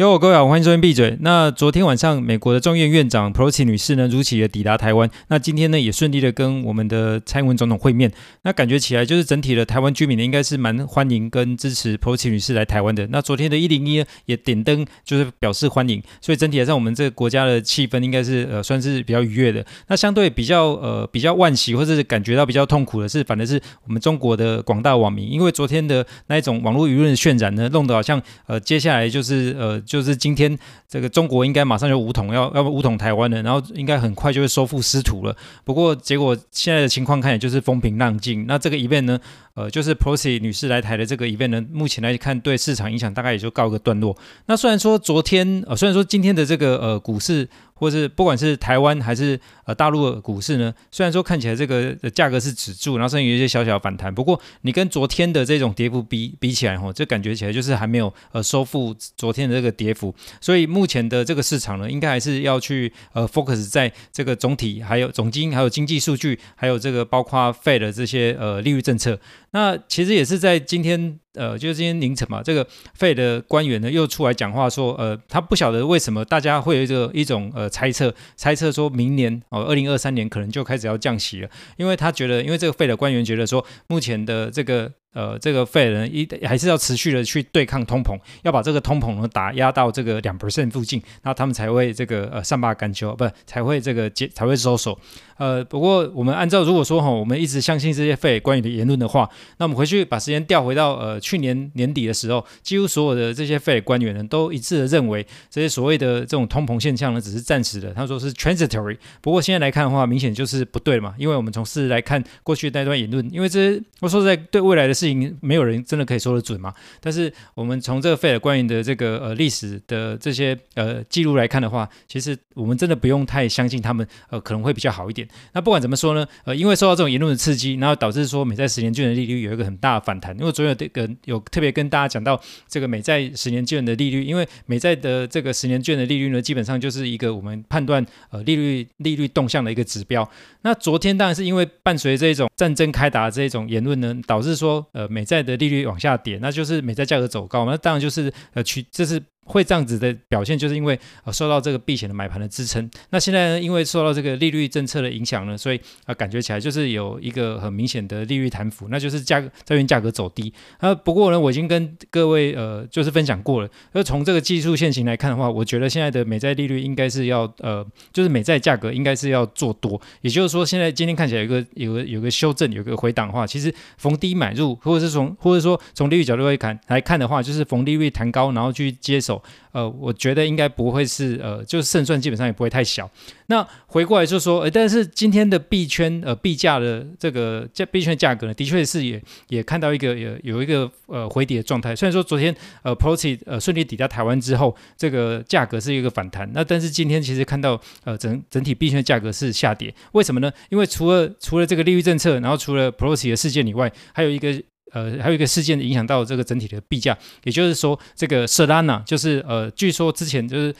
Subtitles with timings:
[0.00, 1.18] 哟，各位好，欢迎收听闭嘴。
[1.20, 5.10] 那昨天晚上，美国的众院院长 Pelosi 女士呢，如期的抵达台湾。
[5.28, 8.10] 那今天呢，也顺利的跟我们的蔡英文总统会面。
[8.40, 13.06] 那感觉起来，就是整体的台湾居民呢，应该是蛮欢迎跟支持 Pelosi 女士来台湾的。
[13.08, 16.02] 那昨天的一零一，也点灯，就是表示欢迎。
[16.22, 19.62] 所以整体来上，我们这个国家的气氛应该是呃，算是比较愉悦的。
[19.88, 29.78] 那相对比较呃，比较惋惜或者是感觉到比较痛苦的是，反而是我们中国的广大网民，因为昨天的那一种网络舆论渲染呢，弄得好像呃，接下来就是呃。
[29.90, 30.56] 就是今天，
[30.88, 35.36] 这个中国应该马上就武统，要要不武统台湾了，然后应该很快就会收复失土了。
[35.64, 38.46] 不过结果现在的情况看也就是风平浪静。
[38.46, 39.18] 那这个 event 呢，
[39.54, 44.16] 呃，就是 Pelosi 女士来台的这个 event 呢，目前来看对市场影响大概也就告一个段落。
[44.46, 47.48] 那虽然说昨天，呃，虽然说今天的这个呃股市。
[47.80, 69.18] 或是不管是台湾还是呃大陆的股市呢，虽然说看起来这个价格是止住，然后甚至有一些小小的反弹，不过你跟昨天的这种跌幅比比起来，吼，就感觉起来就是还没有呃收复昨天的这个跌幅，所以目前的这个市场呢，应该还是要去呃 focus 在这个总体还有总经还有经济数据，还有这个包括 Fed 的这些呃利率政策。
[69.52, 72.66] 那其实也是在今天，呃，就是今天凌晨嘛，这个
[72.98, 84.92] Fed 的官员呢又出来讲话说，呃，他不晓得为什么大家会有一个一种呃猜测，猜测说明年哦，二零二三年可能就开始要降息了，因为他觉得，因为这个 Fed 的官员觉得说，目前的这个。
[85.12, 94.96] 呃，这个 Fed 呢，一还是要持续的去对抗通膨，要把这个通膨呢打压到这个两 percent 附近，那他们才会这个呃善罢甘休，不才会这个结才会收手。
[95.36, 108.96] 呃，不过我们按照如果说哈，我们一直相信这些 Fed 官员的言论的话，那我们回去把时间调回到呃去年年底的时候，几乎所有的这些 Fed 官员呢都一致的认为，这些所谓的这种通膨现象呢只是暂时的，他说是 transitory。
[109.20, 114.94] 不过现在来看的话，明显就是不对嘛，因为我们从事来看过去那段言论，因为这我说实在对未来的。
[115.00, 116.74] 事情没有人真的可以说得准嘛？
[117.00, 125.26] 但是我们从这个费尔官员的这个呃历史的这些呃记录来看的话，其实我们真的不用太相信他们，呃可能会比较好一点。
[125.54, 130.38] 那不管怎么说呢，呃因为受到这种言论的刺激，然后导致说美债十年券的利率有一个很大的反弹。
[130.38, 140.28] 因为昨天有这个有特别跟大家讲到这个美债十年券的利率，因为美债的这个十年券的利率呢，基本上就是一个我们判断呃利率利率动向的一个指标。
[140.62, 144.86] 那昨天当然是因为伴随这种战争开打的这种言论呢，导致说。
[144.92, 149.22] 呃，美债的利率往下跌，那就是美债价格走高，那当然就是呃，去这是。
[149.50, 152.88] 会这样子的表现，就是因为呃受到这个避险的买盘的支撑。
[153.10, 160.52] 那现在呢，因为受到这个利率政策的影响呢，所以啊、感觉起来就是有一个很明显的利率弹幅，那就是价格债券价格走低。
[160.78, 163.68] 啊，不过呢，我已经跟各位呃就是分享过了。
[163.92, 170.00] 而从这个技术线型来看的话，我觉得现在的美债利率应该是要呃，就是美债价格应该是要做多。
[170.20, 179.39] 也就是说，现在今天看起来有个有个有个修正，有个回档的话，其实逢低买入，或者是从或者说从利率角度来看来看的话，就是逢利率弹高，然后去接手。
[179.72, 183.08] 呃，我觉得应该不会是呃，就是胜算基本上也不会太小。
[183.46, 191.94] 那回过来就说，呃，但是今天的币圈呃币价的这个价币圈价格呢，的确是也也看到一个有有一个呃回跌的状态。
[191.94, 199.92] 虽然说昨天呃 Pelosi 呃顺利抵达台湾之后，这个价格是一个反弹，那但是今天其实看到呃整整体币圈价格是下跌。
[200.12, 200.52] 为什么呢？
[200.68, 204.60] 因为除了除了这个利率政策，然后除了 Pelosi 的事件以外，还有一个。
[204.92, 210.74] 呃，还有一个事件影响到这个整体的币价，也就是说，这个色拉呢就是呃，据说之前就是。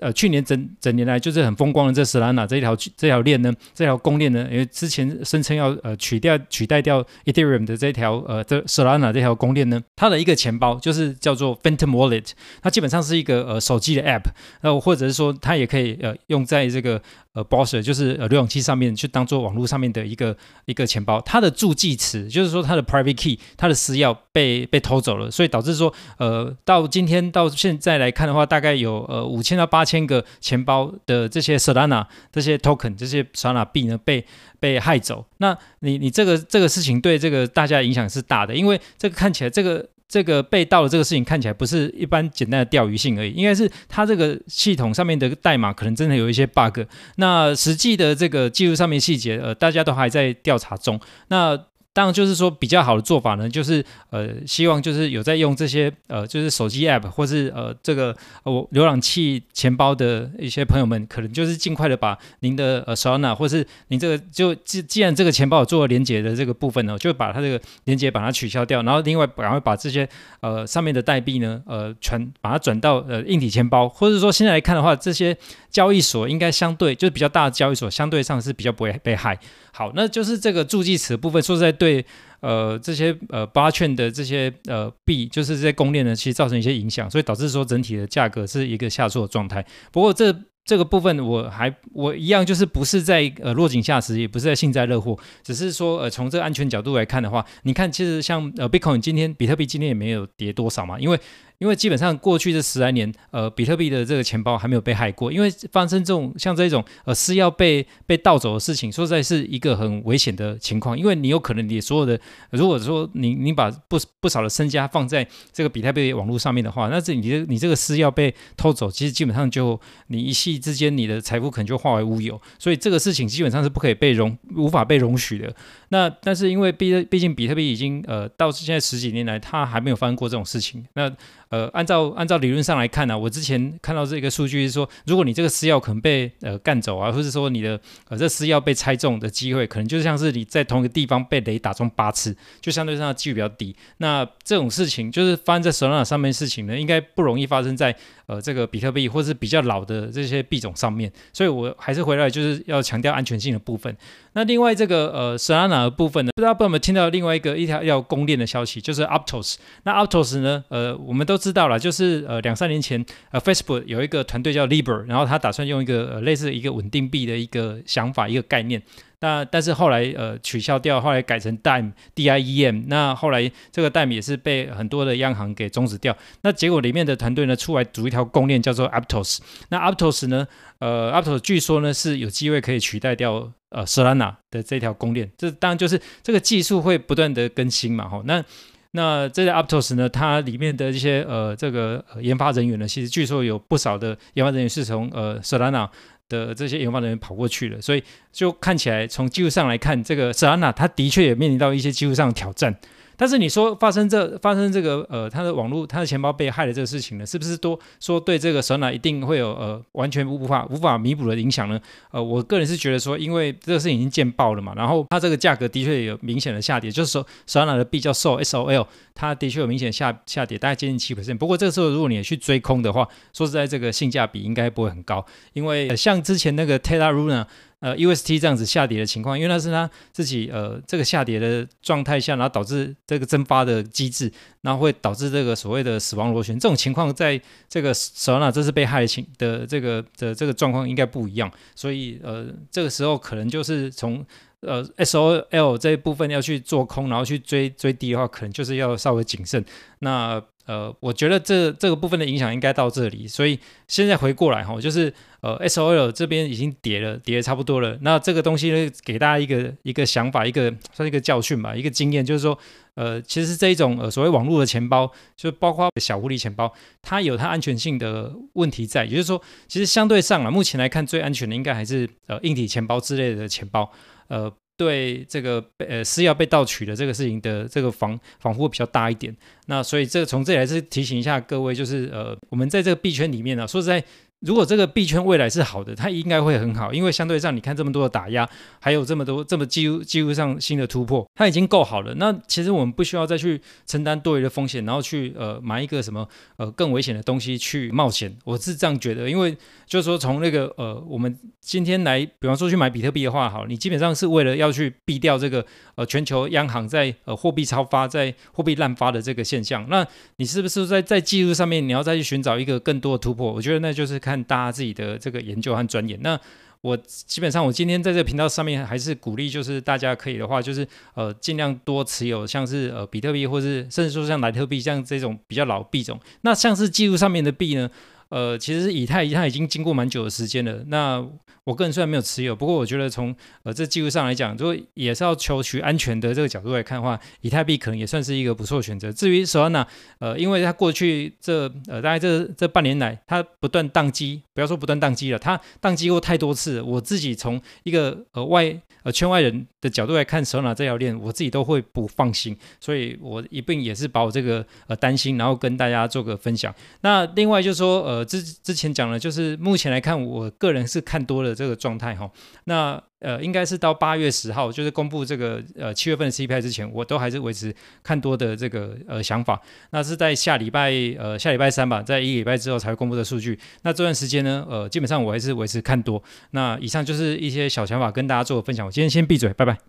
[0.00, 14.24] 呃，去年整整年来就是很风光的这 Solana 这一条这条链呢，这条公链呢，因为之前声称要呃取掉取代掉 Ethereum 的这条呃这 Solana 这条公链呢，它的一个钱包就是叫做 Phantom Wallet，它基本上是一个呃手机的 App，
[14.60, 17.00] 然后或者是说它也可以呃用在这个
[17.32, 20.36] 呃 Browser 就是呃浏览器上面去当做网络上面的一个
[20.66, 29.85] 一个钱包，它的助记词就是说它的 Private Key 它的私钥被被偷走了，所以导致说呃到今天到现在来看的话，大概有呃五千到八。
[29.86, 34.26] 千个钱包的这些 Solana 这些 token 这些 Solana 币呢被
[34.58, 46.80] 被害走，那你你这个这个事情对这个大家影响是大的，因为这个看起来这个这个被盗的这个事情看起来不是一般简单的钓鱼性而已，应该是它这个系统上面的代码可能真的有一些 bug，
[47.16, 51.58] 那实际的这个技术上面细节呃大家都还在调查中，那。
[51.96, 70.06] 当然，就是说比较好的做法呢，就是呃，希望就是有在用这些呃，就是手机 app 或是呃这个我浏览器钱包的一些朋友们，可能就是尽快的把您的呃 s o n a 或是您这个就既既然这个钱包有做了连接的这个部分呢，就把它这个连接把它取消掉，然后另外赶快把这些
[70.40, 75.34] 呃上面的代币呢呃全把它转到呃硬体钱包，或者说现在来看的话，这些
[75.70, 79.38] 交易所应该相对就是比较大的交易所相对上是比较不会被害。
[79.72, 81.85] 好，那就是这个助记词部分，说实在对。
[81.86, 82.04] 对
[82.40, 89.64] 呃这些呃八券的这些呃币，就是这些公链呢，其实造成一些影响，所以导致说整体的价格是一个下挫的状态。
[89.92, 90.34] 不过这
[90.64, 101.20] 这个部分我还我一样就是不是在呃落井下石，也不是在幸灾乐祸，只是说呃从这个安全角度来看的话，你看其实像呃 Bitcoin 今天比特币今天也没有跌多少嘛，因为。
[101.58, 105.32] 因为基本上过去这十来年，呃，比特币的这个钱包还没有被害过。
[105.32, 110.98] 因为发生这种像这种呃私钥被被盗走的事情，说实在是一个很危险的情况。
[110.98, 112.18] 因为你有可能你所有的，
[112.50, 122.40] 如果说你你把不不少的身家放在这个比特币网络上面的话，那这你的你这个私钥被偷走，其实基本上就你一夕之间你的财富可能就化为乌有。
[122.58, 125.54] 所以这个事情基本上是不可以被容无法被容许的。
[125.88, 130.84] 那但是因为毕毕竟比特币已经呃到现在十几年来，它还没有发生过这种事情。
[130.94, 131.10] 那
[131.48, 143.76] 呃，按照按照理论上来看呢、我之前看到这个数据是说，如果你这个私钥可能被呃干走啊，或者说你的呃这私钥被猜中的机会，可能就像是你在同一个地方被雷打中八次，就相对上的几率比较低。
[143.98, 147.96] 那这种事情就是发生在手拿上面事情呢，应该不容易发生在
[148.26, 151.10] 呃这个比特币或是比较老的这些币种上面。
[151.32, 153.96] 所以我还是回来就是要强调安全性的部分。
[154.34, 159.54] 那另外这个呃 Solana 的部分呢，不知道有没有听到另外一个一条要供链的消息，就是 Aptos。
[159.84, 161.36] 那 Aptos 呢，呃，我们都。
[161.46, 168.82] 知道了，就是呃两三年前，呃 Facebook 有一个团队叫 Libra，然后他打算用一个呃类似一个稳定币的一个想法一个概念，
[169.20, 179.38] 那但是后来呃取消掉，后来改成 Dime D I E M，那后来这个 Dime 也是被很多的央行给终止掉，那结果里面的团队呢出来组一条公链叫做 Aptos，
[179.70, 180.46] 那 Aptos 呢，
[180.78, 188.22] 呃 Aptos 据说呢是有机会可以取代掉呃 Solana 的这条公链，这当然就是这个技术会不断的更新嘛，吼。
[188.24, 188.44] 那。
[188.92, 195.86] 那这个 Aptos 呢，它里面的一些呃这个研发人员呢，其实据说有不少的研发人员是从呃 Solana
[196.28, 198.02] 的这些研发人员跑过去了，所以
[198.32, 202.74] 就看起来从技术上来看，这个 Solana 它的确也面临到一些技术上的挑战。
[203.16, 211.80] 但是你说发生这发生这个呃，他的网络他的钱包被害的这个事情呢，是不是多说对这个 Solana 一定会有呃完全无法无法弥补的影响呢？
[212.10, 221.38] 呃，我个人是觉得说，因为这个事情已经见报了嘛，然后它这个价格的确有明显的下跌，就是说 Solana 的币叫 Sol S O L，它的确有明显下下跌，大概接近七 percent。
[221.38, 225.24] 不过这个时候如果你去追空的话，说实在这个性价比应该不会很高，
[225.54, 227.46] 因为、像之前那个 Terra Luna。
[227.80, 234.32] 呃，UST 这样子下跌的情况，因为那是他自己呃这个下跌的状态下，然后导致这个蒸发的机制，
[234.62, 244.24] 然后会导致这个所谓的死亡螺旋这种情况，在这个 Solana 这是被害的情的这个的这个状况应该不一样，所以呃这个时候可能就是从
[244.60, 249.62] 呃 SOL 这一部分要去做空，然后去追追低的话，可能就是要稍微谨慎。
[249.98, 257.96] 那呃，我觉得这这个部分的影响应该到这里，所以现在回过来哈，就是呃，SOL 这边已经跌了，跌的差不多了。
[258.02, 262.58] 那这个东西呢，给大家一个一个想法，一个算是一个教训吧，一个经验，就是说，
[262.94, 273.90] 呃，其实这一种呃所谓网络的钱包，就包括小狐狸钱包，它有它安全性的问题在，也就是说，其实相对上啊，目前来看最安全的应该还是呃硬体钱包之类的钱包，
[274.28, 274.52] 呃。
[274.76, 279.34] 对这个呃私钥被盗取的这个事情的这个防防护比较大一点，
[279.66, 284.04] 那所以这从这里还是提醒一下各位，就是呃我们在这个币圈里面呢、说实在。
[284.40, 292.14] 如果这个币圈未来是好的，它应该会很好，因为相对上你看这么多的打压，还有这么多这么技术技术上新的突破，它已经够好了。
[292.16, 296.28] 那其实我们不需要再去承担多余的风险，然后去呃买一个什么
[296.58, 298.36] 呃更危险的东西去冒险。
[298.44, 299.56] 我是这样觉得，因为
[299.86, 309.86] 就是说从那个呃我们今天来，比方说去买比特币的话，好，你基本上是为了要去避掉这个呃全球央行在呃货币超发、在货币滥发的这个现象。
[309.88, 310.06] 那
[310.36, 313.50] 你是不是在在技术上面你要再去寻找一个更多的突破？
[313.50, 314.20] 我觉得那就是。
[314.26, 316.18] 看大家自己的这个研究和钻研。
[316.20, 316.38] 那
[316.80, 326.20] 我基本上，我今天在这个频道上面还是鼓励，就是大家可以的话，就是呃尽量多持有，像是呃比特币，或是甚至说像莱特币，像这种比较老币种。
[326.42, 327.88] 那像是技术上面的币呢？
[328.28, 330.84] 呃，其实以太它已经经过蛮久的时间了。
[330.88, 331.24] 那
[331.64, 339.10] 我个人虽然没有持有，不过我觉得从呃这技术上来讲，如果也是要求取安全的这个角度来看的话，以太币可能也算是一个不错的选择。
[339.12, 339.84] 至于 Solana，
[340.20, 346.80] 呃，因为它过去这呃大概这这半年来，它不断宕机，不要说不断宕机了，它宕机过太多次。
[346.82, 356.72] 我自己从一个呃外呃圈外人的角度来看，Solana 这条链，我自己都会不放心，所以我一并也是把我这个呃担心，然后跟大家做个分享。
[357.00, 358.15] 那另外就是说呃。
[358.16, 362.30] 呃，之之前讲了，就是目前来看，我个人是看多了这个状态哈。
[362.64, 369.60] 那呃，应该是到八月十号，就是公布这个呃七月份的 CPI 之前，我都还是维持看多的这个呃想法。
[369.90, 373.58] 那是在下礼拜呃下礼拜三吧，在一礼拜之后才会公布的数据。
[373.82, 376.22] 那这段时间呢，呃，基本上我还是维持看多。
[376.52, 378.86] 那以上就是一些小想法跟大家做个分享。
[378.86, 379.86] 我今天先闭嘴，拜拜。